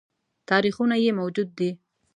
[0.49, 1.69] تاریخونه یې موجود دي